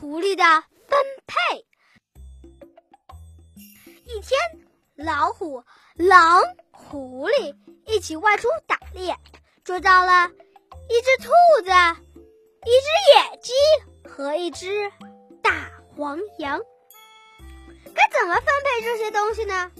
[0.00, 0.44] 狐狸的
[0.86, 1.66] 分配。
[4.04, 4.38] 一天，
[4.94, 5.64] 老虎、
[5.96, 6.40] 狼、
[6.70, 9.16] 狐狸一起外出打猎，
[9.64, 10.30] 捉到了
[10.88, 11.32] 一只兔
[11.64, 11.70] 子、
[12.64, 13.52] 一只野鸡
[14.08, 14.88] 和一只
[15.42, 16.60] 大黄羊。
[17.92, 19.72] 该怎么分配这些东西呢？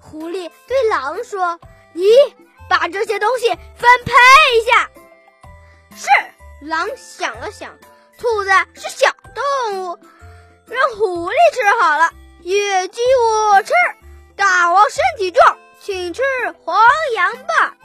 [0.00, 1.60] 狐狸对狼说
[1.94, 2.04] ：“你
[2.68, 4.12] 把这些东西分配
[4.58, 4.90] 一下。”
[5.94, 6.08] 是。
[6.62, 7.78] 狼想了想，
[8.18, 9.14] 兔子是小
[9.56, 9.98] 动物，
[10.66, 12.12] 让狐狸吃好了。
[12.42, 13.72] 野鸡我吃，
[14.36, 16.22] 大王身体壮，请吃
[16.62, 16.78] 黄
[17.14, 17.76] 羊吧。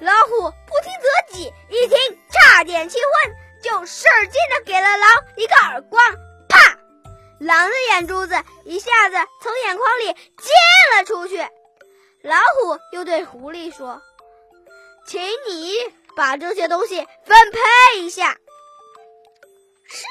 [0.00, 1.96] 老虎不听则己，一听
[2.30, 6.02] 差点气昏，就使劲的给了狼一个耳光，
[6.48, 6.58] 啪！
[7.38, 8.34] 狼的眼珠子
[8.64, 11.38] 一下子从眼眶里溅了出去。
[12.22, 14.00] 老虎又对狐狸说
[15.06, 15.74] ：“请你
[16.16, 18.36] 把这些东西分配一下。”
[19.92, 20.06] 是，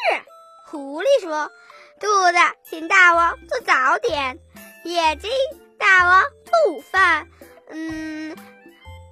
[0.67, 1.51] 狐狸说。
[1.99, 4.39] 兔子请大王做早点，
[4.83, 5.27] 野鸡
[5.77, 7.27] 大王做午饭，
[7.69, 8.35] 嗯，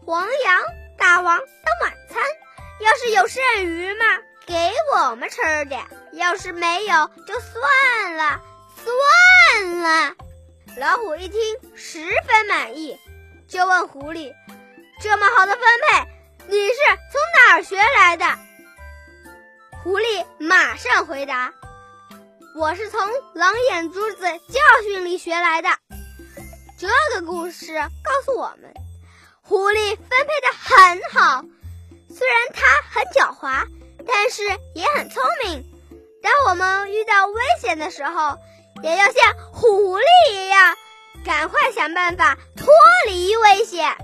[0.06, 0.64] 黄羊
[0.98, 2.24] 大王当晚餐。
[2.80, 4.06] 要是有剩余嘛，
[4.48, 5.82] 给我们吃点；
[6.14, 8.42] 要是没有，就算了，
[8.76, 10.16] 算了。
[10.78, 11.40] 老虎一听，
[11.76, 12.98] 十分满意，
[13.48, 14.34] 就问狐狸
[15.02, 16.08] ：“这么好的分配，
[16.48, 16.76] 你是
[17.12, 18.26] 从哪儿学来的？”
[19.82, 21.54] 狐狸马上回答。
[22.54, 23.00] 我是从
[23.34, 25.70] 狼眼珠子教训里学来的。
[26.78, 28.74] 这个故事告诉我们，
[29.42, 31.46] 狐狸分配的很好。
[32.14, 33.66] 虽然它很狡猾，
[34.06, 34.44] 但是
[34.76, 35.64] 也很聪明。
[36.22, 38.38] 当我们遇到危险的时候，
[38.84, 40.76] 也要像狐狸一样，
[41.24, 42.68] 赶快想办法脱
[43.08, 43.96] 离危险。